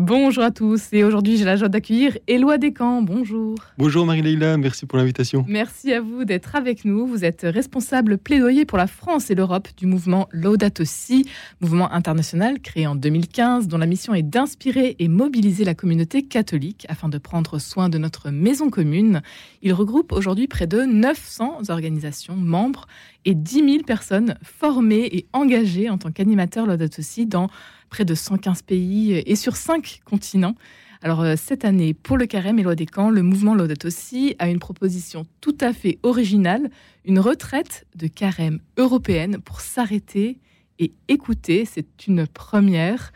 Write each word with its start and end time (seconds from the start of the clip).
Bonjour 0.00 0.44
à 0.44 0.52
tous 0.52 0.92
et 0.92 1.02
aujourd'hui 1.02 1.38
j'ai 1.38 1.44
la 1.44 1.56
joie 1.56 1.66
d'accueillir 1.66 2.16
Éloi 2.28 2.56
Descamps. 2.56 3.02
Bonjour. 3.02 3.56
Bonjour 3.78 4.06
Marie-Leila, 4.06 4.56
merci 4.56 4.86
pour 4.86 4.96
l'invitation. 4.96 5.44
Merci 5.48 5.92
à 5.92 6.00
vous 6.00 6.24
d'être 6.24 6.54
avec 6.54 6.84
nous. 6.84 7.04
Vous 7.04 7.24
êtes 7.24 7.40
responsable 7.42 8.16
plaidoyer 8.16 8.64
pour 8.64 8.78
la 8.78 8.86
France 8.86 9.28
et 9.32 9.34
l'Europe 9.34 9.66
du 9.76 9.86
mouvement 9.86 10.28
Laudato 10.30 10.84
Si, 10.84 11.28
mouvement 11.60 11.90
international 11.90 12.60
créé 12.60 12.86
en 12.86 12.94
2015 12.94 13.66
dont 13.66 13.76
la 13.76 13.86
mission 13.86 14.14
est 14.14 14.22
d'inspirer 14.22 14.94
et 15.00 15.08
mobiliser 15.08 15.64
la 15.64 15.74
communauté 15.74 16.22
catholique 16.22 16.86
afin 16.88 17.08
de 17.08 17.18
prendre 17.18 17.58
soin 17.58 17.88
de 17.88 17.98
notre 17.98 18.30
maison 18.30 18.70
commune. 18.70 19.20
Il 19.62 19.72
regroupe 19.72 20.12
aujourd'hui 20.12 20.46
près 20.46 20.68
de 20.68 20.82
900 20.82 21.70
organisations 21.70 22.36
membres 22.36 22.86
et 23.24 23.34
10 23.34 23.52
000 23.52 23.66
personnes 23.84 24.36
formées 24.44 25.08
et 25.10 25.26
engagées 25.32 25.90
en 25.90 25.98
tant 25.98 26.12
qu'animateurs 26.12 26.66
Laudato 26.66 27.02
Si 27.02 27.26
dans 27.26 27.48
près 27.88 28.04
de 28.04 28.14
115 28.14 28.62
pays 28.62 29.12
et 29.12 29.36
sur 29.36 29.56
5 29.56 30.00
continents. 30.04 30.54
Alors 31.00 31.20
euh, 31.20 31.34
cette 31.36 31.64
année, 31.64 31.94
pour 31.94 32.16
le 32.16 32.26
carême 32.26 32.58
et 32.58 32.62
loi 32.62 32.74
des 32.74 32.86
camps, 32.86 33.10
le 33.10 33.22
mouvement 33.22 33.54
Laudato 33.54 33.88
Si 33.88 34.34
a 34.38 34.48
une 34.48 34.58
proposition 34.58 35.26
tout 35.40 35.56
à 35.60 35.72
fait 35.72 35.98
originale, 36.02 36.70
une 37.04 37.20
retraite 37.20 37.86
de 37.94 38.08
carême 38.08 38.58
européenne 38.76 39.38
pour 39.44 39.60
s'arrêter 39.60 40.40
et 40.80 40.92
écouter. 41.06 41.64
C'est 41.64 42.06
une 42.06 42.26
première. 42.26 43.12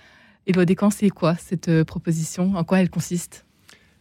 Et 0.46 0.52
loi 0.52 0.64
des 0.64 0.76
camps, 0.76 0.90
c'est 0.90 1.10
quoi 1.10 1.34
cette 1.36 1.68
euh, 1.68 1.84
proposition? 1.84 2.54
En 2.54 2.62
quoi 2.62 2.80
elle 2.80 2.90
consiste? 2.90 3.46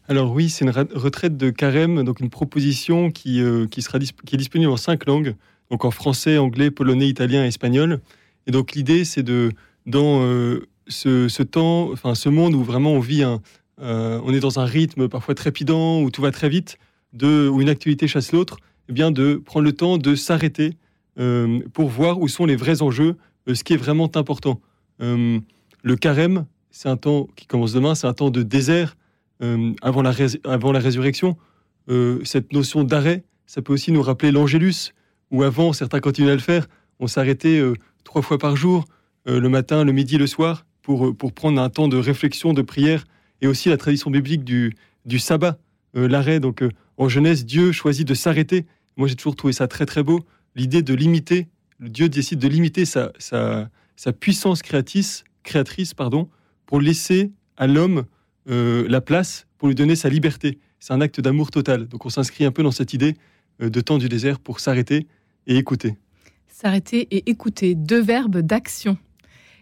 Alors 0.08 0.32
oui, 0.32 0.50
c'est 0.50 0.66
une 0.66 0.72
retraite 0.72 1.38
de 1.38 1.50
carême, 1.50 2.04
donc 2.04 2.20
une 2.20 2.30
proposition 2.30 3.12
qui, 3.12 3.42
euh, 3.42 3.66
qui, 3.68 3.82
sera 3.82 4.00
qui 4.00 4.36
est 4.36 4.38
disponible 4.38 4.72
en 4.72 4.78
cinq 4.78 5.06
langues, 5.06 5.36
donc 5.70 5.86
en 5.86 5.92
français, 5.92 6.38
anglais, 6.38 6.70
polonais, 6.70 7.08
italien 7.08 7.46
et 7.46 7.48
espagnol. 7.48 8.02
Et 8.46 8.52
donc 8.52 8.74
l'idée, 8.74 9.06
c'est 9.06 9.24
de, 9.24 9.52
dans 9.86 10.22
euh, 10.22 10.68
ce, 10.88 11.44
temps, 11.44 11.92
enfin 11.92 12.16
ce 12.16 12.30
monde 12.30 12.54
où 12.54 12.64
vraiment 12.64 12.94
on 12.94 13.00
vit 13.00 13.24
euh, 13.24 14.22
on 14.24 14.34
est 14.34 14.40
dans 14.40 14.60
un 14.60 14.66
rythme 14.66 15.08
parfois 15.08 15.36
trépidant 15.36 16.02
où 16.02 16.12
tout 16.12 16.22
va 16.22 16.32
très 16.32 16.50
vite, 16.50 16.78
où 17.22 17.62
une 17.62 17.70
activité 17.70 18.08
chasse 18.08 18.32
l'autre, 18.32 18.58
eh 18.90 18.94
bien 18.94 19.12
de 19.12 19.36
prendre 19.36 19.66
le 19.66 19.74
temps 19.74 19.98
de 19.98 20.16
s'arrêter 20.16 20.78
euh, 21.20 21.60
pour 21.74 21.90
voir 21.90 22.20
où 22.20 22.28
sont 22.28 22.46
les 22.46 22.56
vrais 22.56 22.82
enjeux, 22.82 23.16
ce 23.52 23.64
qui 23.64 23.74
est 23.74 23.78
vraiment 23.78 24.10
important. 24.16 24.62
le 25.00 25.96
carême, 26.00 26.46
c'est 26.70 26.90
un 26.90 26.98
temps 26.98 27.28
qui 27.36 27.48
commence 27.48 27.74
demain, 27.74 27.96
c'est 27.96 28.08
un 28.08 28.14
temps 28.14 28.30
de 28.30 28.44
désert 28.44 28.96
avant, 29.82 30.04
la 30.04 30.14
avant 30.44 30.72
la 30.72 30.80
résurrection. 30.80 31.38
cette 32.24 32.54
notion 32.54 32.84
d'arrêt, 32.84 33.24
ça 33.48 33.64
peut 33.64 33.74
aussi 33.74 33.92
nous 33.92 34.04
rappeler 34.04 34.32
l'angélus, 34.32 34.94
où 35.32 35.42
avant, 35.42 35.74
certains 35.74 36.00
continuaient 36.00 36.32
à 36.32 36.36
le 36.36 36.40
faire, 36.40 36.68
on 37.00 37.08
s'arrêtait 37.08 37.60
trois 38.04 38.22
fois 38.22 38.38
par 38.38 38.56
jour, 38.56 38.86
le 39.26 39.50
matin, 39.50 39.84
le 39.84 39.92
midi, 39.92 40.18
le 40.18 40.28
soir, 40.28 40.66
pour, 40.82 41.08
euh, 41.08 41.14
pour 41.14 41.34
prendre 41.34 41.62
un 41.62 41.70
temps 41.70 41.88
de 41.88 41.98
réflexion, 41.98 42.54
de 42.54 42.62
prière, 42.62 43.06
et 43.42 43.48
aussi 43.48 43.70
la 43.70 43.78
tradition 43.78 44.12
biblique 44.12 44.44
du, 44.44 44.76
du 45.06 45.20
sabbat, 45.20 45.58
euh, 45.96 46.08
l'arrêt. 46.08 46.40
Donc 46.40 46.64
en 46.98 47.10
Genèse, 47.10 47.46
Dieu 47.46 47.72
choisit 47.72 48.08
de 48.08 48.14
s'arrêter. 48.14 48.66
Moi, 48.98 49.08
j'ai 49.08 49.16
toujours 49.16 49.36
trouvé 49.36 49.54
ça 49.54 49.68
très 49.68 49.86
très 49.86 50.04
beau. 50.04 50.22
L'idée 50.56 50.82
de 50.82 50.94
limiter, 50.94 51.48
Dieu 51.80 52.10
décide 52.10 52.40
de 52.40 52.48
limiter 52.48 52.86
sa, 52.86 53.12
sa, 53.18 53.70
sa 53.96 54.14
puissance 54.14 54.62
créatrice, 54.62 55.24
créatrice 55.44 55.94
pardon, 55.94 56.30
pour 56.66 56.82
laisser 56.82 57.32
à 57.58 57.68
l'homme 57.68 58.06
la 58.48 59.02
place, 59.02 59.48
pour 59.58 59.70
lui 59.70 59.76
donner 59.76 59.96
sa 59.96 60.10
liberté. 60.10 60.60
C'est 60.80 60.94
un 60.94 61.00
acte 61.00 61.22
d'amour 61.22 61.52
total. 61.52 61.88
Donc 61.88 62.06
on 62.06 62.10
s'inscrit 62.10 62.44
un 62.44 62.52
peu 62.52 62.64
dans 62.64 62.72
cette 62.72 62.94
idée 62.94 63.16
de 63.60 63.82
temps 63.82 63.98
du 63.98 64.10
désert 64.10 64.40
pour 64.40 64.60
s'arrêter 64.60 65.08
et 65.48 65.56
écouter. 65.56 65.96
S'arrêter 66.48 67.08
et 67.12 67.30
écouter, 67.30 67.76
deux 67.76 68.02
verbes 68.02 68.40
d'action. 68.40 68.98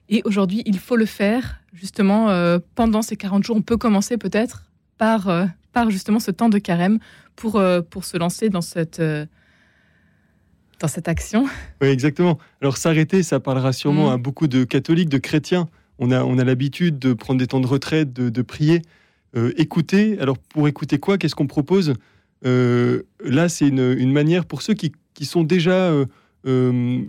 Et 0.10 0.22
aujourd'hui, 0.26 0.64
il 0.66 0.80
faut 0.80 0.96
le 0.96 1.06
faire 1.06 1.62
justement 1.72 2.30
euh, 2.30 2.58
pendant 2.76 3.04
ces 3.04 3.16
40 3.16 3.44
jours. 3.44 3.56
On 3.56 3.62
peut 3.62 3.78
commencer 3.78 4.18
peut-être 4.18 4.64
par, 4.98 5.30
euh, 5.30 5.46
par 5.72 5.92
justement 5.92 6.20
ce 6.20 6.32
temps 6.32 6.50
de 6.50 6.58
carême 6.58 6.98
pour, 7.36 7.58
euh, 7.58 7.82
pour 7.82 8.06
se 8.06 8.18
lancer 8.18 8.50
dans 8.50 8.62
cette, 8.62 9.02
dans 10.80 10.88
cette 10.88 11.08
action. 11.08 11.46
Oui, 11.82 11.90
exactement. 11.90 12.40
Alors 12.62 12.78
s'arrêter, 12.78 13.22
ça 13.22 13.40
parlera 13.40 13.72
sûrement 13.72 14.10
mm. 14.10 14.14
à 14.14 14.18
beaucoup 14.18 14.48
de 14.48 14.64
catholiques, 14.64 15.10
de 15.10 15.20
chrétiens. 15.20 15.70
On 16.00 16.12
a, 16.12 16.24
on 16.24 16.40
a 16.40 16.44
l'habitude 16.44 16.98
de 16.98 17.14
prendre 17.14 17.40
des 17.40 17.48
temps 17.48 17.60
de 17.60 17.68
retraite, 17.68 18.12
de, 18.12 18.42
prier. 18.42 18.82
écouter, 19.58 20.18
alors 20.20 20.38
pour 20.38 20.68
écouter 20.68 20.98
quoi? 20.98 21.18
Qu'est-ce 21.18 21.36
qu'on 21.36 21.46
propose? 21.46 21.94
Là, 22.44 23.50
c'est 23.50 23.68
une, 23.68 23.96
une, 23.98 24.14
manière 24.14 24.46
pour 24.46 24.62
ceux 24.62 24.74
qui, 24.74 24.94
qui 25.14 25.26
sont 25.26 25.44
déjà 25.44 25.92
euh, 26.46 27.02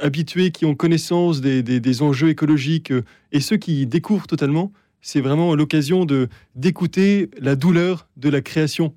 habitués, 0.00 0.50
qui 0.50 0.64
ont 0.64 0.74
connaissance 0.74 1.40
des, 1.40 2.02
enjeux 2.02 2.28
écologiques 2.28 2.92
euh, 2.92 3.02
et 3.32 3.40
ceux 3.40 3.56
qui 3.56 3.86
découvrent 3.86 4.26
totalement, 4.26 4.72
c'est 5.00 5.20
vraiment 5.20 5.54
l'occasion 5.54 6.04
de 6.04 6.28
d'écouter 6.54 7.30
la 7.38 7.56
douleur 7.56 8.08
de 8.16 8.28
la 8.28 8.40
création. 8.40 8.94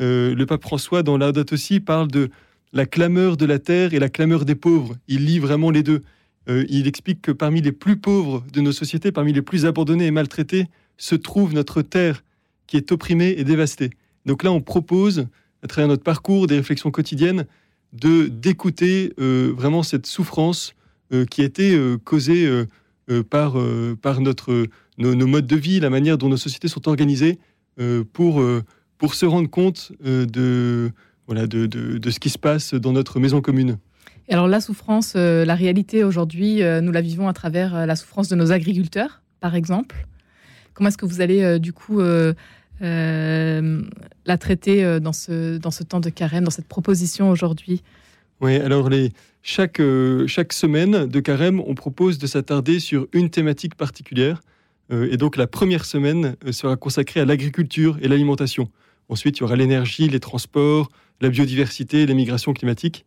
Euh, 0.00 0.34
le 0.34 0.46
pape 0.46 0.62
François, 0.62 1.02
dans 1.02 1.16
Laudato 1.16 1.54
aussi, 1.54 1.80
parle 1.80 2.08
de 2.08 2.30
la 2.72 2.86
clameur 2.86 3.36
de 3.36 3.44
la 3.44 3.58
terre 3.58 3.94
et 3.94 3.98
la 3.98 4.08
clameur 4.08 4.44
des 4.44 4.54
pauvres. 4.54 4.96
Il 5.08 5.26
lit 5.26 5.38
vraiment 5.38 5.70
les 5.70 5.82
deux. 5.82 6.02
il 6.48 6.86
explique 6.86 7.20
que 7.20 7.32
parmi 7.32 7.60
les 7.60 7.72
plus 7.72 7.96
pauvres 7.96 8.44
de 8.52 8.60
nos 8.60 8.72
sociétés, 8.72 9.12
parmi 9.12 9.32
les 9.32 9.42
plus 9.42 9.66
abandonnés 9.66 10.06
et 10.06 10.10
maltraités, 10.10 10.66
se 10.96 11.14
trouve 11.14 11.52
notre 11.52 11.82
terre 11.82 12.24
qui 12.66 12.76
est 12.76 12.90
opprimée 12.90 13.34
et 13.36 13.44
dévastée. 13.44 13.90
Donc 14.24 14.42
là, 14.42 14.52
on 14.52 14.60
propose, 14.60 15.26
à 15.62 15.66
travers 15.66 15.88
notre 15.88 16.02
parcours, 16.02 16.46
des 16.46 16.56
réflexions 16.56 16.90
quotidiennes, 16.90 17.46
de 17.92 18.28
d'écouter 18.28 19.12
euh, 19.20 19.52
vraiment 19.54 19.82
cette 19.82 20.06
souffrance 20.06 20.74
euh, 21.12 21.24
qui 21.24 21.42
a 21.42 21.44
été 21.44 21.74
euh, 21.74 21.98
causée 21.98 22.48
par, 23.28 23.56
par 24.00 24.20
notre, 24.20 24.66
nos, 24.96 25.26
modes 25.26 25.46
de 25.46 25.56
vie, 25.56 25.80
la 25.80 25.90
manière 25.90 26.16
dont 26.16 26.30
nos 26.30 26.38
sociétés 26.38 26.68
sont 26.68 26.88
organisées, 26.88 27.38
pour, 28.14 28.42
pour 28.96 29.14
se 29.14 29.26
rendre 29.26 29.50
compte 29.50 29.92
de, 30.02 30.90
voilà, 31.26 31.46
de, 31.46 31.66
de, 31.66 32.10
ce 32.10 32.20
qui 32.20 32.30
se 32.30 32.38
passe 32.38 32.72
dans 32.72 32.92
notre 32.92 33.20
maison 33.20 33.42
commune. 33.42 33.76
Alors 34.30 34.48
la 34.48 34.62
souffrance, 34.62 35.14
la 35.14 35.54
réalité 35.54 36.04
aujourd'hui, 36.04 36.62
nous 36.80 36.92
la 36.92 37.02
vivons 37.02 37.28
à 37.28 37.34
travers 37.34 37.86
la 37.86 37.96
souffrance 37.96 38.28
de 38.28 38.36
nos 38.36 38.50
agriculteurs, 38.50 39.20
par 39.40 39.56
exemple. 39.56 40.06
Comment 40.72 40.88
est-ce 40.88 40.96
que 40.96 41.04
vous 41.04 41.20
allez 41.20 41.58
du 41.58 41.74
coup 41.74 42.00
la 42.82 44.38
traiter 44.38 44.84
euh, 44.84 45.00
dans 45.00 45.12
ce, 45.12 45.58
dans 45.58 45.70
ce 45.70 45.82
temps 45.82 46.00
de 46.00 46.10
carême, 46.10 46.44
dans 46.44 46.50
cette 46.50 46.68
proposition 46.68 47.30
aujourd'hui 47.30 47.82
Oui, 48.40 48.56
alors 48.56 48.90
chaque, 49.42 49.80
euh, 49.80 50.26
chaque 50.26 50.52
semaine 50.52 51.06
de 51.06 51.20
carême, 51.20 51.60
on 51.60 51.74
propose 51.74 52.18
de 52.18 52.26
s'attarder 52.26 52.80
sur 52.80 53.06
une 53.12 53.30
thématique 53.30 53.74
particulière. 53.74 54.40
et 54.90 55.16
donc 55.16 55.36
la 55.36 55.46
première 55.46 55.84
semaine 55.84 56.36
sera 56.50 56.76
consacrée 56.76 57.20
à 57.20 57.24
l'agriculture 57.24 57.96
et 58.02 58.08
l'alimentation. 58.08 58.68
Ensuite, 59.08 59.38
il 59.38 59.40
y 59.40 59.44
aura 59.44 59.56
l'énergie, 59.56 60.08
les 60.08 60.20
transports, 60.20 60.90
la 61.20 61.30
biodiversité, 61.30 62.04
les 62.04 62.14
migrations 62.14 62.52
climatiques. 62.52 63.06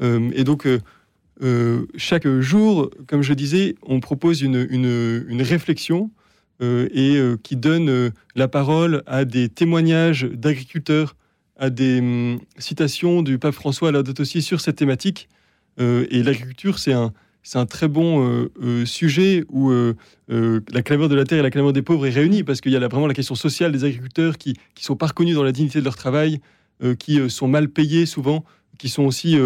et 0.00 0.44
donc, 0.44 0.66
chaque 1.96 2.28
jour, 2.40 2.90
comme 3.06 3.22
je 3.22 3.34
disais, 3.34 3.74
on 3.82 4.00
propose 4.00 4.40
une, 4.40 4.66
une, 4.70 5.26
une 5.28 5.42
réflexion 5.42 6.10
euh, 6.10 6.17
et 6.60 7.16
euh, 7.16 7.36
qui 7.42 7.56
donne 7.56 7.88
euh, 7.88 8.10
la 8.34 8.48
parole 8.48 9.02
à 9.06 9.24
des 9.24 9.48
témoignages 9.48 10.24
d'agriculteurs, 10.24 11.16
à 11.56 11.70
des 11.70 12.00
hum, 12.00 12.40
citations 12.58 13.22
du 13.22 13.38
pape 13.38 13.54
François 13.54 13.90
à 13.90 13.92
la 13.92 14.02
aussi 14.18 14.42
sur 14.42 14.60
cette 14.60 14.76
thématique. 14.76 15.28
et 15.78 16.22
l'agriculture, 16.24 16.78
c'est 16.78 16.92
un, 16.92 17.12
un 17.54 17.66
très 17.66 17.86
bon 17.86 18.48
sujet 18.84 19.44
où 19.48 19.72
la 20.28 20.82
clameur 20.82 21.08
de 21.08 21.14
la 21.14 21.24
terre 21.24 21.38
et 21.38 21.42
la 21.42 21.50
clameur 21.50 21.72
des 21.72 21.82
pauvres 21.82 22.06
est 22.06 22.10
réunie 22.10 22.42
parce 22.42 22.60
qu'il 22.60 22.72
y 22.72 22.76
a 22.76 22.80
vraiment 22.80 23.06
la 23.06 23.14
question 23.14 23.36
sociale 23.36 23.70
des 23.70 23.84
agriculteurs 23.84 24.38
qui 24.38 24.50
ne 24.50 24.82
sont 24.82 24.96
pas 24.96 25.06
reconnus 25.06 25.36
dans 25.36 25.44
la 25.44 25.52
dignité 25.52 25.78
de 25.78 25.84
leur 25.84 25.96
travail, 25.96 26.40
qui 26.98 27.30
sont 27.30 27.48
mal 27.48 27.68
payés 27.68 28.06
souvent, 28.06 28.44
qui 28.78 28.88
sont 28.88 29.04
aussi 29.04 29.36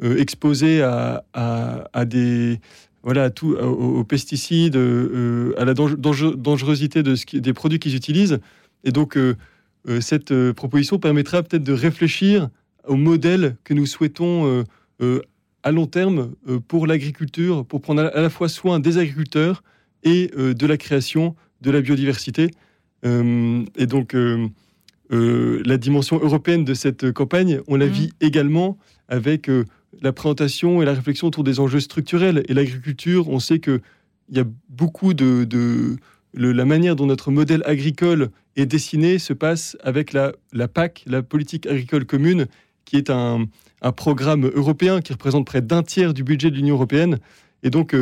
exposés 0.00 0.82
à, 0.82 1.24
à, 1.32 2.04
des, 2.04 2.60
voilà, 3.02 3.30
tout, 3.30 3.54
aux, 3.56 4.04
pesticides, 4.04 4.76
euh, 4.76 5.52
à 5.58 5.64
la 5.64 5.74
dangerosité 5.74 7.02
de 7.02 7.14
ce 7.16 7.36
des 7.36 7.52
produits 7.52 7.78
qu'ils 7.78 7.96
utilisent. 7.96 8.38
Et 8.84 8.92
donc, 8.92 9.16
euh, 9.16 9.34
euh, 9.88 10.00
cette 10.00 10.32
proposition 10.52 10.98
permettra 10.98 11.42
peut-être 11.42 11.64
de 11.64 11.72
réfléchir 11.72 12.48
au 12.86 12.96
modèle 12.96 13.56
que 13.64 13.74
nous 13.74 13.86
souhaitons 13.86 14.64
à 15.64 15.70
long 15.70 15.86
terme 15.86 16.32
pour 16.66 16.86
l'agriculture, 16.86 17.64
pour 17.64 17.80
prendre 17.80 18.10
à 18.12 18.20
la 18.20 18.30
fois 18.30 18.48
soin 18.48 18.80
des 18.80 18.98
agriculteurs 18.98 19.62
et 20.02 20.28
de 20.36 20.66
la 20.66 20.76
création 20.76 21.36
de 21.60 21.70
la 21.70 21.80
biodiversité. 21.80 22.50
et 23.04 23.86
donc, 23.86 24.16
la 25.10 25.76
dimension 25.76 26.18
européenne 26.20 26.64
de 26.64 26.74
cette 26.74 27.12
campagne, 27.12 27.60
on 27.68 27.76
la 27.76 27.86
mmh. 27.86 27.90
vit 27.90 28.12
également 28.20 28.78
avec 29.08 29.48
la 30.00 30.12
présentation 30.12 30.82
et 30.82 30.84
la 30.84 30.94
réflexion 30.94 31.26
autour 31.26 31.44
des 31.44 31.60
enjeux 31.60 31.80
structurels. 31.80 32.42
Et 32.48 32.54
l'agriculture, 32.54 33.28
on 33.28 33.38
sait 33.38 33.58
qu'il 33.58 33.80
y 34.30 34.40
a 34.40 34.44
beaucoup 34.68 35.14
de, 35.14 35.96
la 36.34 36.64
manière 36.64 36.96
dont 36.96 37.06
notre 37.06 37.30
modèle 37.30 37.62
agricole 37.66 38.30
est 38.56 38.66
dessiné 38.66 39.18
se 39.18 39.32
passe 39.32 39.76
avec 39.82 40.12
la, 40.12 40.32
PAC, 40.68 41.04
la 41.06 41.22
politique 41.22 41.66
agricole 41.66 42.04
commune, 42.04 42.46
qui 42.84 42.96
est 42.96 43.10
un, 43.10 43.46
programme 43.96 44.46
européen 44.54 45.00
qui 45.00 45.12
représente 45.12 45.44
près 45.44 45.60
d'un 45.60 45.82
tiers 45.82 46.14
du 46.14 46.22
budget 46.22 46.52
de 46.52 46.56
l'Union 46.56 46.76
européenne. 46.76 47.18
Et 47.64 47.70
donc, 47.70 47.96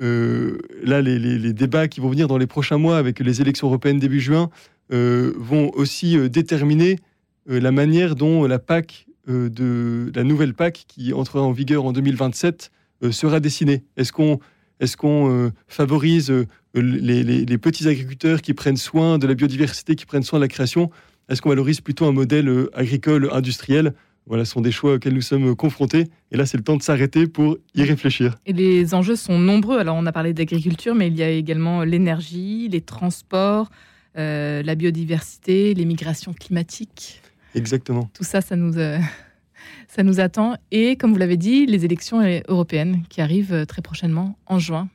là, 0.00 1.02
les, 1.02 1.52
débats 1.52 1.86
qui 1.86 2.00
vont 2.00 2.10
venir 2.10 2.26
dans 2.26 2.38
les 2.38 2.48
prochains 2.48 2.78
mois 2.78 2.98
avec 2.98 3.20
les 3.20 3.40
élections 3.40 3.68
européennes 3.68 4.00
début 4.00 4.20
juin 4.20 4.50
vont 4.90 5.70
aussi 5.74 6.18
déterminer 6.28 6.98
la 7.46 7.70
manière 7.70 8.16
dont 8.16 8.44
la 8.46 8.58
PAC, 8.58 9.06
de, 9.26 10.10
la 10.14 10.24
nouvelle 10.24 10.54
PAC 10.54 10.84
qui 10.88 11.12
entrera 11.12 11.42
en 11.42 11.52
vigueur 11.52 11.84
en 11.84 11.92
2027, 11.92 12.70
sera 13.10 13.40
dessinée. 13.40 13.84
Est-ce 13.96 14.12
qu'on 14.12 14.38
est-ce 14.80 14.96
qu'on 14.96 15.52
favorise 15.68 16.32
les, 16.74 17.58
petits 17.58 17.86
agriculteurs 17.86 18.42
qui 18.42 18.54
prennent 18.54 18.76
soin 18.76 19.18
de 19.18 19.26
la 19.26 19.34
biodiversité, 19.34 19.94
qui 19.94 20.06
prennent 20.06 20.22
soin 20.22 20.38
de 20.38 20.44
la 20.44 20.48
création? 20.48 20.90
Est-ce 21.30 21.40
qu'on 21.40 21.50
valorise 21.50 21.80
plutôt 21.80 22.06
un 22.06 22.12
modèle 22.12 22.48
euh, 22.48 22.70
agricole 22.74 23.28
industriel? 23.32 23.94
Voilà, 24.26 24.44
ce 24.44 24.52
sont 24.52 24.60
des 24.60 24.72
choix 24.72 24.94
auxquels 24.94 25.14
nous 25.14 25.22
sommes 25.22 25.54
confrontés. 25.54 26.08
Et 26.32 26.36
là, 26.36 26.44
c'est 26.44 26.56
le 26.56 26.64
temps 26.64 26.76
de 26.76 26.82
s'arrêter 26.82 27.26
pour 27.26 27.56
y 27.74 27.84
réfléchir. 27.84 28.34
Et 28.46 28.52
les 28.52 28.94
enjeux 28.94 29.16
sont 29.16 29.38
nombreux. 29.38 29.78
Alors, 29.78 29.96
on 29.96 30.06
a 30.06 30.12
parlé 30.12 30.34
d'agriculture, 30.34 30.94
mais 30.94 31.06
il 31.06 31.16
y 31.16 31.22
a 31.22 31.30
également 31.30 31.84
l'énergie, 31.84 32.68
les 32.68 32.80
transports, 32.80 33.70
euh, 34.18 34.62
la 34.62 34.74
biodiversité, 34.74 35.72
les 35.74 35.84
migrations 35.84 36.32
climatiques. 36.32 37.22
Exactement. 37.54 38.10
Tout 38.14 38.24
ça, 38.24 38.40
ça 38.40 38.56
nous, 38.56 38.78
euh, 38.78 38.98
ça 39.88 40.02
nous 40.02 40.20
attend. 40.20 40.56
Et 40.70 40.96
comme 40.96 41.12
vous 41.12 41.18
l'avez 41.18 41.36
dit, 41.36 41.66
les 41.66 41.84
élections 41.84 42.20
européennes 42.48 43.02
qui 43.08 43.20
arrivent 43.20 43.66
très 43.66 43.82
prochainement 43.82 44.38
en 44.46 44.58
juin. 44.58 44.88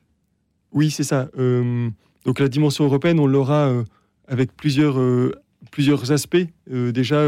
Oui, 0.76 0.92
c'est 0.92 1.04
ça. 1.04 1.30
Euh, 1.40 1.90
donc 2.26 2.40
la 2.40 2.50
dimension 2.50 2.84
européenne, 2.84 3.20
on 3.20 3.28
l'aura 3.28 3.70
euh, 3.70 3.84
avec 4.28 4.52
plusieurs, 4.56 5.00
euh, 5.00 5.32
plusieurs 5.72 6.12
aspects. 6.12 6.46
déjà, 6.68 7.26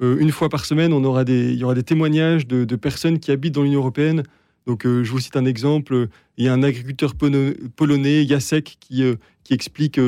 une 0.00 0.30
fois 0.30 0.48
par 0.48 0.64
semaine, 0.64 0.92
on 0.92 1.02
aura 1.04 1.24
des, 1.24 1.52
il 1.52 1.58
y 1.58 1.64
aura 1.64 1.74
des 1.74 1.82
témoignages 1.82 2.46
de, 2.46 2.76
personnes 2.76 3.18
qui 3.18 3.32
habitent 3.32 3.54
dans 3.54 3.64
l'Union 3.64 3.80
européenne. 3.80 4.22
Donc 4.66 4.84
je 4.84 5.10
vous 5.10 5.18
cite 5.18 5.36
un 5.36 5.44
exemple. 5.44 6.08
Il 6.36 6.44
y 6.44 6.48
a 6.48 6.52
un 6.52 6.62
agriculteur 6.62 7.14
polonais, 7.14 8.26
Jacek, 8.26 8.76
qui, 8.80 9.02
qui 9.42 9.54
explique 9.54 10.00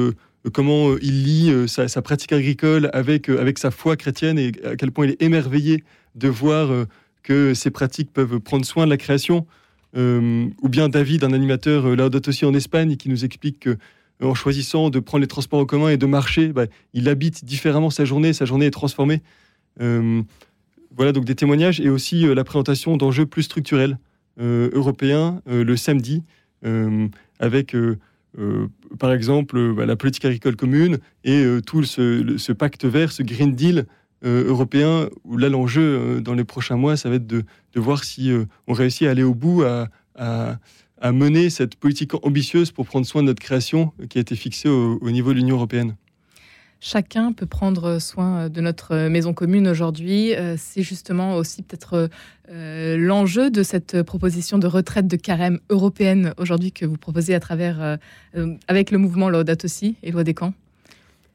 comment 0.53 0.97
il 0.99 1.25
lie 1.25 1.69
sa, 1.69 1.89
sa, 1.89 2.03
pratique 2.03 2.33
agricole 2.33 2.91
avec, 2.93 3.29
avec 3.29 3.59
sa 3.59 3.71
foi 3.71 3.97
chrétienne 3.97 4.39
et 4.39 4.53
à 4.65 4.77
quel 4.77 4.93
point 4.93 5.07
il 5.07 5.13
est 5.13 5.23
émerveillé 5.23 5.85
de 6.15 6.29
voir 6.29 6.87
que 7.23 7.55
ces 7.55 7.71
pratiques 7.71 8.13
peuvent 8.13 8.39
prendre 8.39 8.65
soin 8.65 8.85
de 8.85 8.91
la 8.91 8.97
création. 8.97 9.47
Euh, 9.97 10.49
ou 10.63 10.69
bien 10.69 10.89
David, 10.89 11.25
un 11.25 11.33
animateur 11.33 11.87
euh, 11.87 11.97
Laudato 11.97 12.29
aussi 12.29 12.45
en 12.45 12.55
Espagne, 12.55 12.97
qui 12.97 13.09
nous 13.09 13.25
explique 13.25 13.61
que 13.61 13.77
en 14.23 14.35
choisissant 14.35 14.89
de 14.89 14.99
prendre 14.99 15.21
les 15.21 15.29
transports 15.29 15.61
en 15.61 15.67
commun 15.67 15.91
et 15.91 15.97
de 15.99 16.07
marcher, 16.07 16.49
bah, 16.49 16.67
il 16.95 17.09
habite 17.09 17.45
différemment 17.45 17.91
sa 17.91 18.05
journée, 18.05 18.33
sa 18.33 18.47
journée 18.47 18.67
est 18.67 18.71
transformée. 18.71 19.23
Euh, 19.81 20.23
voilà 20.97 21.13
donc 21.13 21.27
des 21.27 21.35
témoignages 21.35 21.81
et 21.81 21.91
aussi 21.91 22.23
la 22.23 22.45
présentation 22.45 22.97
d'enjeux 22.97 23.27
plus 23.27 23.43
structurels 23.43 23.99
européens 24.39 25.43
le 25.47 25.77
samedi, 25.77 26.23
avec 27.39 27.77
par 28.99 29.13
exemple 29.13 29.73
bah, 29.75 29.87
la 29.87 29.97
politique 29.97 30.25
agricole 30.25 30.57
commune 30.57 30.99
et 31.25 31.45
tout 31.67 31.85
ce, 31.85 32.53
pacte 32.53 32.85
vert, 32.85 33.13
ce 33.13 33.23
Green 33.23 33.55
Deal 33.55 33.87
euh, 34.25 34.49
européen, 34.49 35.11
où 35.25 35.37
là 35.37 35.51
l'enjeu 35.51 35.83
euh, 35.83 36.21
dans 36.21 36.33
les 36.33 36.45
prochains 36.45 36.77
mois, 36.77 36.97
ça 36.97 37.11
va 37.11 37.17
être 37.17 37.27
de, 37.27 37.45
voir 37.75 38.03
si 38.03 38.31
euh, 38.33 38.47
on 38.67 38.73
réussit 38.73 39.07
à 39.07 39.11
aller 39.11 39.23
au 39.23 39.35
bout, 39.35 39.63
à, 39.63 40.59
mener 41.13 41.51
cette 41.51 41.77
politique 41.77 42.15
ambitieuse 42.25 42.73
pour 42.73 42.87
prendre 42.87 43.07
soin 43.07 43.23
de 43.23 43.27
notre 43.27 43.43
création 43.43 43.93
qui 44.09 44.17
a 44.17 44.21
été 44.23 44.35
fixée 44.35 44.69
au, 44.69 45.11
niveau 45.11 45.33
de 45.33 45.39
l'Union 45.39 45.57
européenne. 45.57 45.95
Chacun 46.81 47.33
peut 47.33 47.47
prendre 47.47 47.99
soin 47.99 48.49
de 48.49 48.61
notre 48.61 49.09
maison 49.09 49.33
commune 49.33 49.67
aujourd'hui. 49.67 50.35
C'est 50.57 50.83
justement 50.83 51.37
aussi 51.37 51.63
peut-être 51.63 52.11
l'enjeu 52.49 53.51
de 53.51 53.63
cette 53.63 54.03
proposition 54.03 54.59
de 54.59 54.67
retraite 54.67 55.09
de 55.09 55.17
carême 55.17 55.59
européenne 55.71 56.35
aujourd'hui 56.37 56.73
que 56.73 56.85
vous 56.85 56.99
proposez 56.99 57.35
à 57.35 57.41
travers, 57.41 57.99
avec 58.69 58.91
le 58.91 58.99
mouvement 58.99 59.31
Laudato 59.31 59.67
Si 59.69 59.97
et 60.03 60.13
Loi 60.13 60.23
des 60.23 60.35
camps. 60.35 60.53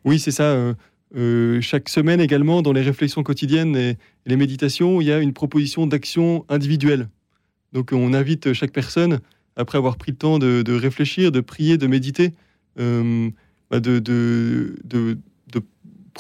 Oui, 0.06 0.20
c'est 0.20 0.32
ça. 0.32 0.76
Euh, 1.16 1.60
chaque 1.62 1.90
semaine 1.90 2.22
également, 2.22 2.62
dans 2.62 2.72
les 2.72 2.82
réflexions 2.82 3.24
quotidiennes 3.24 3.76
et, 3.76 3.98
les 4.28 4.36
méditations, 4.36 5.02
il 5.02 5.08
y 5.08 5.12
a 5.12 5.20
une 5.20 5.34
proposition 5.34 5.88
d'action 5.88 6.46
individuelle. 6.48 7.10
Donc 7.74 7.92
on 7.92 8.14
invite 8.14 8.54
chaque 8.54 8.72
personne, 8.72 9.20
après 9.56 9.80
avoir 9.80 9.98
pris 9.98 10.12
le 10.12 10.18
temps 10.18 10.38
de, 10.38 10.74
réfléchir, 10.74 11.32
de 11.32 11.42
prier, 11.42 11.78
de 11.78 11.88
méditer, 11.88 12.34
euh, 12.80 13.32
bah, 13.72 13.80
de, 13.80 14.00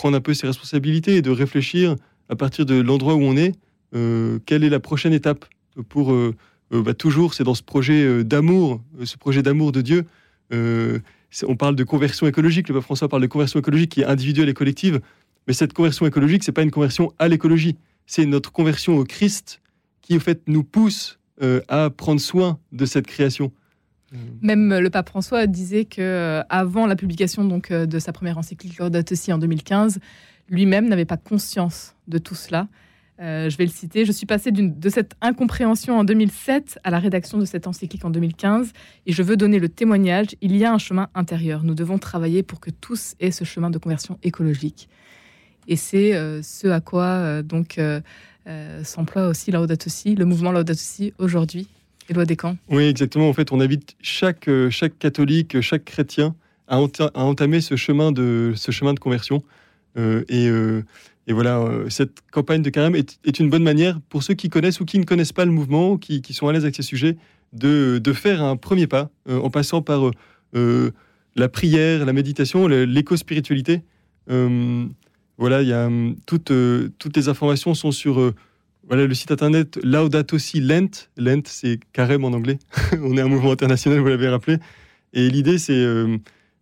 prendre 0.02 0.18
un 0.18 0.22
peu 0.22 0.34
ses 0.34 0.48
responsabilités 0.48 1.18
et 1.18 1.22
de 1.22 1.30
réfléchir 1.30 1.96
à 2.28 2.36
partir 2.36 2.66
de 2.66 2.82
l'endroit 2.82 3.14
où 3.14 3.22
on 3.22 3.38
est, 3.38 3.54
euh, 3.94 4.40
quelle 4.48 4.64
est 4.64 4.70
la 4.70 4.80
prochaine 4.80 5.14
étape 5.14 5.46
pour 5.90 6.14
bah, 6.72 6.94
toujours, 6.94 7.34
c'est 7.34 7.44
dans 7.44 7.54
ce 7.54 7.64
projet 7.64 8.24
d'amour, 8.24 8.82
ce 9.04 9.18
projet 9.18 9.44
d'amour 9.44 9.72
de 9.72 9.82
Dieu 9.82 10.06
on 11.48 11.56
parle 11.56 11.76
de 11.76 11.84
conversion 11.84 12.28
écologique, 12.28 12.68
le 12.68 12.76
pape 12.76 12.84
François 12.84 13.08
parle 13.08 13.22
de 13.22 13.28
conversion 13.28 13.60
écologique 13.60 13.92
qui 13.92 14.02
est 14.02 14.06
individuelle 14.06 14.50
et 14.50 14.54
collective, 14.54 15.02
mais 15.48 15.54
cette 15.54 15.74
conversion 15.74 16.06
écologique, 16.06 16.44
c'est 16.44 16.52
pas 16.52 16.64
une 16.64 16.72
conversion 16.72 17.14
à 17.20 17.28
l'écologie, 17.28 17.78
c'est 18.06 18.26
notre 18.26 18.52
conversion 18.52 18.98
au 18.98 19.04
Christ 19.04 19.62
qui, 20.02 20.18
au 20.18 20.20
fait, 20.20 20.42
nous 20.48 20.64
pousse 20.64 21.20
euh, 21.42 21.62
à 21.68 21.90
prendre 21.90 22.20
soin 22.20 22.60
de 22.72 22.86
cette 22.86 23.08
création. 23.08 23.52
Même 24.42 24.78
le 24.78 24.90
pape 24.90 25.10
François 25.10 25.48
disait 25.48 25.86
que 25.86 26.02
euh, 26.02 26.44
avant 26.50 26.86
la 26.86 26.96
publication 26.96 27.46
donc 27.46 27.72
euh, 27.72 27.86
de 27.86 27.98
sa 28.00 28.12
première 28.12 28.38
encyclique 28.38 28.78
Laudato 28.78 29.16
Si 29.16 29.32
en 29.32 29.38
2015, 29.38 30.00
lui-même 30.50 30.90
n'avait 30.90 31.06
pas 31.06 31.18
conscience 31.18 31.96
de 32.08 32.18
tout 32.18 32.36
cela. 32.36 32.68
Euh, 33.22 33.50
je 33.50 33.56
vais 33.56 33.66
le 33.66 33.72
citer. 33.72 34.04
Je 34.04 34.12
suis 34.12 34.26
passé 34.26 34.52
de 34.52 34.90
cette 34.90 35.14
incompréhension 35.22 35.98
en 36.00 36.04
2007 36.04 36.80
à 36.84 36.90
la 36.90 37.00
rédaction 37.00 37.38
de 37.38 37.46
cette 37.46 37.68
encyclique 37.68 38.04
en 38.04 38.10
2015 38.10 38.74
et 39.06 39.14
je 39.14 39.24
veux 39.24 39.38
donner 39.38 39.60
le 39.60 39.70
témoignage. 39.70 40.28
Il 40.42 40.58
y 40.58 40.66
a 40.66 40.74
un 40.74 40.80
chemin 40.80 41.08
intérieur. 41.14 41.64
Nous 41.64 41.76
devons 41.76 42.00
travailler 42.00 42.44
pour 42.44 42.60
que 42.60 42.72
tous 42.72 43.14
aient 43.20 43.32
ce 43.32 43.44
chemin 43.44 43.70
de 43.70 43.78
conversion 43.78 44.18
écologique. 44.24 44.90
Et 45.68 45.76
c'est 45.76 46.14
ce 46.42 46.68
à 46.68 46.82
quoi 46.82 47.44
donc 47.44 47.80
s'emploie 48.84 49.28
aussi 49.28 49.52
Laudato 49.52 49.92
Si, 49.92 50.16
le 50.16 50.26
mouvement 50.26 50.52
Laudato 50.52 50.80
Si 50.80 51.14
aujourd'hui. 51.20 51.68
Éloi 52.10 52.26
Descamps. 52.26 52.58
Oui, 52.70 52.84
exactement. 52.84 53.30
En 53.30 53.34
fait, 53.34 53.52
on 53.52 53.60
invite 53.60 53.96
chaque, 54.02 54.50
chaque 54.70 54.98
catholique, 55.00 55.62
chaque 55.62 55.86
chrétien 55.86 56.36
à, 56.68 56.80
entamer 56.80 57.62
ce 57.62 57.76
chemin 57.76 58.12
de, 58.12 58.54
ce 58.56 58.72
chemin 58.72 58.94
de 58.94 59.00
conversion. 59.00 59.44
et 59.98 60.50
et 61.28 61.34
voilà, 61.34 61.60
euh, 61.60 61.90
cette 61.90 62.20
campagne 62.32 62.62
de 62.62 62.70
carême 62.70 62.96
est, 62.96 63.40
une 63.40 63.50
bonne 63.50 63.64
manière 63.64 64.00
pour 64.10 64.24
ceux 64.24 64.34
qui 64.34 64.50
connaissent 64.50 64.80
ou 64.80 64.86
qui 64.86 65.00
ne 65.00 65.06
connaissent 65.06 65.34
pas 65.34 65.46
le 65.46 65.52
mouvement, 65.52 65.98
qui, 65.98 66.22
sont 66.34 66.48
à 66.48 66.54
l'aise 66.54 66.64
avec 66.64 66.76
ces 66.76 66.82
sujets, 66.82 67.18
de, 67.54 68.00
de, 68.04 68.14
faire 68.14 68.42
un 68.44 68.56
premier 68.56 68.88
pas 68.88 69.10
euh, 69.30 69.40
en 69.40 69.50
passant 69.50 69.82
par 69.82 70.12
euh, 70.56 70.92
la 71.36 71.50
prière, 71.50 72.06
la 72.06 72.14
méditation, 72.14 72.68
l'éco-spiritualité. 72.68 73.82
voilà, 74.28 75.62
il 75.62 75.68
y 75.68 75.74
a 75.74 75.86
hum, 75.86 76.16
toutes, 76.26 76.52
toutes 76.98 77.16
les 77.16 77.30
informations 77.30 77.74
sont 77.76 77.92
sur 77.92 78.34
voilà, 78.92 79.08
le 79.08 79.14
site 79.16 79.32
internet 79.32 79.80
Laudato 79.84 80.38
Si 80.38 80.60
Lent. 80.60 81.10
Lent, 81.18 81.42
c'est 81.46 81.80
carême 81.94 82.24
en 82.24 82.34
anglais. 82.34 82.60
On 83.02 83.18
est 83.18 83.22
un 83.22 83.28
mouvement 83.28 83.52
international, 83.52 84.00
vous 84.00 84.08
l'avez 84.08 84.30
rappelé. 84.30 84.58
Et 85.14 85.28
l'idée, 85.30 85.58
c'est 85.58 85.84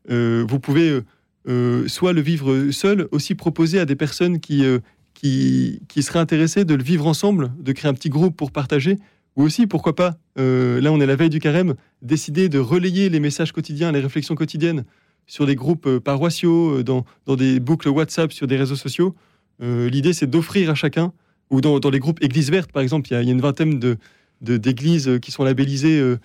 vous 0.07 0.59
pouvez 0.59 1.01
euh, 1.47 1.87
soit 1.87 2.13
le 2.13 2.21
vivre 2.21 2.69
seul, 2.71 3.07
aussi 3.11 3.33
proposer 3.33 3.79
à 3.79 3.85
des 3.85 3.95
personnes 3.95 4.39
qui, 4.39 4.65
euh, 4.65 4.79
qui, 5.13 5.81
qui, 5.87 6.03
seraient 6.03 6.19
intéressées 6.19 6.65
de 6.65 6.75
le 6.75 6.83
vivre 6.83 7.07
ensemble, 7.07 7.51
de 7.57 7.71
créer 7.71 7.89
un 7.89 7.93
petit 7.93 8.09
groupe 8.09 8.35
pour 8.35 8.51
partager, 8.51 8.97
ou 9.35 9.43
aussi, 9.43 9.65
pourquoi 9.65 9.95
pas, 9.95 10.17
euh, 10.37 10.81
là 10.81 10.91
on 10.91 10.99
est 10.99 11.05
la 11.05 11.15
veille 11.15 11.29
du 11.29 11.39
carême, 11.39 11.75
décider 12.01 12.49
de 12.49 12.59
relayer 12.59 13.09
les 13.09 13.21
messages 13.21 13.53
quotidiens, 13.53 13.91
les 13.91 14.01
réflexions 14.01 14.35
quotidiennes 14.35 14.83
sur 15.27 15.45
des 15.45 15.55
groupes 15.55 15.99
paroissiaux, 15.99 16.83
dans, 16.83 17.05
dans, 17.25 17.35
des 17.35 17.59
boucles 17.59 17.87
WhatsApp, 17.87 18.33
sur 18.33 18.45
des 18.45 18.57
réseaux 18.57 18.75
sociaux. 18.75 19.15
L'idée 19.61 20.13
c'est 20.13 20.25
d'offrir 20.25 20.71
à 20.71 20.75
chacun, 20.75 21.13
ou 21.49 21.61
dans, 21.61 21.79
dans, 21.79 21.89
les 21.89 21.99
groupes 21.99 22.21
Églises 22.21 22.51
Vertes 22.51 22.71
par 22.71 22.81
exemple, 22.81 23.07
il 23.11 23.13
y 23.13 23.17
a, 23.17 23.21
une 23.21 23.41
vingtaine 23.41 23.79
de, 23.79 23.97
d'églises 24.41 25.19
qui 25.21 25.31
sont 25.31 25.43
labellisées 25.43 26.15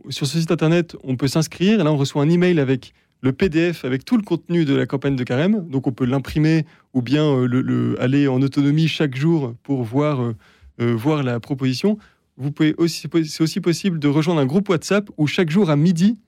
sur 0.09 0.25
ce 0.25 0.39
site 0.39 0.51
internet 0.51 0.95
on 1.03 1.17
peut 1.17 1.27
s'inscrire 1.27 1.83
là 1.83 1.91
on 1.91 1.97
reçoit 1.97 2.23
un 2.23 2.29
email 2.29 2.61
avec 2.61 2.93
le 3.19 3.33
PDF 3.33 3.83
avec 3.83 4.05
tout 4.05 4.15
le 4.15 4.23
contenu 4.23 4.63
de 4.63 4.73
la 4.73 4.85
campagne 4.85 5.17
de 5.17 5.23
carême. 5.25 5.67
Donc 5.67 5.85
on 5.85 5.91
peut 5.91 6.05
l'imprimer 6.05 6.65
ou 6.93 7.01
bien 7.01 7.25
euh, 7.25 7.45
le, 7.45 8.01
aller 8.01 8.29
en 8.29 8.41
autonomie 8.41 8.87
chaque 8.87 9.15
jour 9.15 9.53
pour 9.63 9.83
voir 9.83 10.21
euh, 10.21 10.95
voir 10.95 11.23
la 11.23 11.41
proposition, 11.41 11.97
vous 12.37 12.51
pouvez 12.51 12.73
aussi, 12.77 13.07
c'est 13.25 13.41
aussi 13.43 13.59
possible 13.59 13.99
de 13.99 14.07
rejoindre 14.07 14.39
un 14.39 14.45
groupe 14.45 14.69
WhatsApp 14.69 15.09
où 15.17 15.27
chaque 15.27 15.49
jour 15.51 15.69
à 15.69 15.75
midi, 15.75 16.19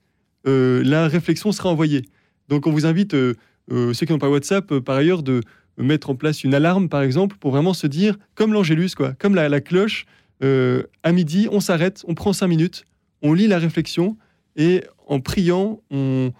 la 0.44 1.08
réflexion 1.08 1.50
sera 1.50 1.68
envoyée. 1.68 2.02
Donc 2.48 2.68
on 2.68 2.70
vous 2.70 2.86
invite, 2.86 3.10
ceux 3.12 3.92
qui 3.92 4.12
n'ont 4.12 4.20
pas 4.20 4.30
WhatsApp, 4.30 4.78
par 4.78 4.94
ailleurs, 4.94 5.24
de 5.24 5.40
mettre 5.78 6.10
en 6.10 6.14
place 6.14 6.44
une 6.44 6.54
alarme, 6.54 6.88
par 6.88 7.02
exemple, 7.02 7.36
pour 7.38 7.50
vraiment 7.50 7.74
se 7.74 7.86
dire, 7.86 8.16
comme 8.34 8.52
l'Angélus, 8.52 8.94
quoi, 8.96 9.12
comme 9.18 9.34
la, 9.34 9.48
la 9.48 9.60
cloche, 9.60 10.06
à 10.42 11.12
midi, 11.12 11.48
on 11.50 11.60
s'arrête, 11.60 12.04
on 12.06 12.14
prend 12.14 12.32
cinq 12.32 12.48
minutes, 12.48 12.84
on 13.22 13.32
lit 13.32 13.46
la 13.46 13.58
réflexion, 13.58 14.16
et 14.56 14.82
en 15.06 15.20
priant, 15.20 15.80
on, 15.90 16.32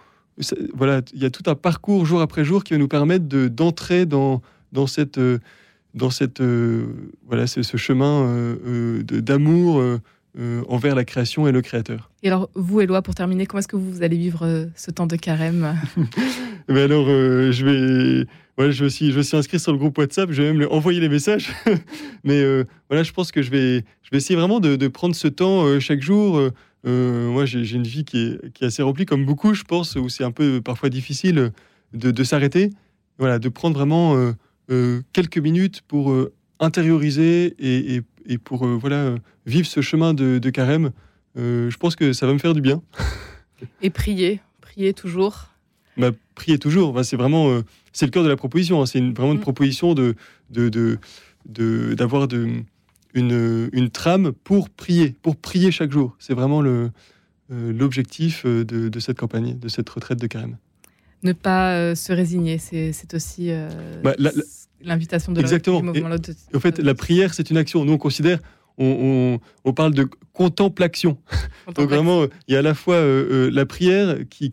voilà, 0.73 1.01
il 1.13 1.21
y 1.21 1.25
a 1.25 1.29
tout 1.29 1.43
un 1.49 1.55
parcours 1.55 2.05
jour 2.05 2.21
après 2.21 2.43
jour 2.43 2.63
qui 2.63 2.73
va 2.73 2.79
nous 2.79 2.87
permettre 2.87 3.25
d'entrer 3.25 4.05
dans, 4.05 4.41
dans 4.71 4.87
cette, 4.87 5.17
euh, 5.17 5.39
dans 5.93 6.09
cette, 6.09 6.41
euh, 6.41 6.87
voilà, 7.25 7.47
ce, 7.47 7.61
chemin 7.77 8.23
euh, 8.23 9.03
d'amour 9.03 9.83
envers 10.67 10.93
la 10.93 11.03
création 11.03 11.47
et 11.47 11.51
le 11.51 11.61
créateur. 11.63 12.11
Et 12.21 12.27
alors, 12.27 12.49
vous, 12.53 12.81
Éloi, 12.81 13.01
pour 13.01 13.15
terminer, 13.15 13.47
comment 13.47 13.59
est-ce 13.59 13.67
que 13.67 13.75
vous 13.75 14.03
allez 14.03 14.17
vivre 14.17 14.67
ce 14.75 14.91
temps 14.91 15.07
de 15.07 15.15
carême? 15.15 15.75
Mais 16.69 16.81
alors, 16.81 17.07
je 17.07 17.65
vais. 17.65 18.25
Voilà, 18.57 18.71
je, 18.71 18.85
suis, 18.85 19.11
je 19.11 19.19
suis 19.19 19.37
inscrit 19.37 19.59
sur 19.59 19.71
le 19.71 19.77
groupe 19.77 19.97
WhatsApp, 19.99 20.31
je 20.31 20.41
vais 20.41 20.51
même 20.51 20.67
envoyer 20.71 20.99
les 20.99 21.09
messages. 21.09 21.51
Mais 22.23 22.43
voilà, 22.89 23.03
je 23.03 23.11
pense 23.11 23.31
que 23.31 23.43
je 23.43 23.51
vais, 23.51 23.85
je 24.01 24.09
vais 24.11 24.17
essayer 24.17 24.35
vraiment 24.35 24.59
de, 24.59 24.87
prendre 24.87 25.15
ce 25.15 25.27
temps 25.27 25.79
chaque 25.79 26.01
jour 26.01 26.51
euh, 26.87 27.29
moi, 27.29 27.45
j'ai 27.45 27.75
une 27.75 27.83
vie 27.83 28.05
qui 28.05 28.17
est, 28.17 28.63
assez 28.63 28.81
remplie, 28.81 29.05
comme 29.05 29.25
beaucoup, 29.25 29.53
je 29.53 29.63
pense, 29.63 29.95
où 29.95 30.09
c'est 30.09 30.23
un 30.23 30.31
peu 30.31 30.61
parfois 30.61 30.89
difficile 30.89 31.51
de, 31.93 32.23
s'arrêter. 32.23 32.69
Voilà, 33.17 33.39
de 33.39 33.49
prendre 33.49 33.75
vraiment 33.75 34.15
euh, 34.15 34.33
euh, 34.69 35.01
quelques 35.11 35.39
minutes 35.39 35.81
pour 35.81 36.15
intérioriser 36.59 37.55
et, 37.59 38.01
pour 38.37 38.65
voilà, 38.67 39.15
vivre 39.45 39.67
ce 39.67 39.81
chemin 39.81 40.13
de, 40.13 40.49
carême. 40.49 40.91
je 41.35 41.75
pense 41.77 41.95
que 41.95 42.13
ça 42.13 42.25
va 42.27 42.33
me 42.33 42.39
faire 42.39 42.53
du 42.53 42.61
bien. 42.61 42.81
et 43.81 43.89
prier, 43.89 44.39
prier 44.61 44.93
toujours. 44.93 45.49
Bah, 45.97 46.11
prier 46.35 46.59
toujours. 46.59 47.03
c'est 47.03 47.15
vraiment 47.15 47.61
c'est 47.91 48.05
le 48.05 48.11
cœur 48.11 48.23
de 48.23 48.29
la 48.29 48.35
proposition. 48.35 48.81
Hein. 48.81 48.85
C'est 48.85 48.99
vraiment 48.99 49.31
une 49.31 49.39
mm. 49.39 49.41
proposition 49.41 49.95
de 49.95 50.15
d'avoir 51.45 52.27
de, 52.27 52.63
une, 53.13 53.89
trame 53.89 54.31
pour 54.31 54.69
prier, 54.69 55.15
pour 55.21 55.35
prier 55.35 55.71
chaque 55.71 55.91
jour. 55.91 56.15
C'est 56.19 56.33
vraiment 56.33 56.61
le, 56.61 56.91
euh, 57.51 57.71
l'objectif 57.73 58.43
euh, 58.45 58.63
de, 58.63 58.99
cette 58.99 59.17
campagne, 59.17 59.57
de 59.57 59.67
cette 59.67 59.89
retraite 59.89 60.19
de 60.19 60.27
carême. 60.27 60.57
Ne 61.23 61.33
pas 61.33 61.73
euh, 61.73 61.95
se 61.95 62.13
résigner, 62.13 62.57
c'est, 62.57 63.13
aussi 63.13 63.51
bah, 64.03 64.15
l'invitation 64.81 65.31
de 65.31 65.39
exactement. 65.39 65.81
mouvement. 65.81 66.15
en 66.53 66.59
fait, 66.59 66.79
la 66.79 66.93
prière, 66.93 67.33
c'est 67.33 67.49
une 67.49 67.57
action. 67.57 67.85
Nous, 67.85 67.93
on 67.93 67.97
considère, 67.97 68.39
on, 68.77 69.39
parle 69.75 69.93
de 69.93 70.07
contemplation. 70.33 71.17
Donc 71.75 71.89
vraiment, 71.89 72.25
il 72.47 72.53
y 72.53 72.55
a 72.55 72.59
à 72.59 72.61
la 72.61 72.73
fois 72.73 72.99
la 73.01 73.65
prière 73.65 74.17
qui, 74.29 74.49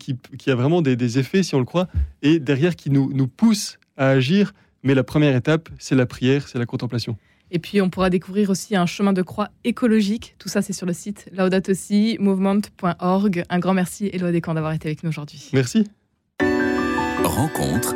a 0.47 0.55
vraiment 0.55 0.81
des, 0.81 1.19
effets, 1.19 1.43
si 1.43 1.55
on 1.55 1.59
le 1.59 1.65
croit, 1.65 1.87
et 2.21 2.39
derrière 2.39 2.75
qui 2.75 2.89
nous, 2.89 3.11
nous 3.13 3.27
pousse 3.27 3.79
à 3.97 4.09
agir. 4.09 4.53
Mais 4.83 4.93
la 4.93 5.03
première 5.03 5.35
étape, 5.35 5.69
c'est 5.79 5.95
la 5.95 6.05
prière, 6.05 6.47
c'est 6.47 6.59
la 6.59 6.65
contemplation. 6.65 7.17
Et 7.51 7.59
puis, 7.59 7.81
on 7.81 7.89
pourra 7.89 8.09
découvrir 8.09 8.49
aussi 8.49 8.75
un 8.75 8.85
chemin 8.85 9.13
de 9.13 9.21
croix 9.21 9.49
écologique. 9.63 10.35
Tout 10.39 10.49
ça, 10.49 10.61
c'est 10.61 10.73
sur 10.73 10.85
le 10.85 10.93
site 10.93 11.29
Laudato 11.31 11.73
movement.org. 12.19 13.43
Un 13.49 13.59
grand 13.59 13.73
merci, 13.73 14.09
Éloi 14.11 14.31
Descamps, 14.31 14.53
d'avoir 14.53 14.73
été 14.73 14.87
avec 14.87 15.03
nous 15.03 15.09
aujourd'hui. 15.09 15.49
Merci. 15.53 15.87
Rencontre 17.23 17.95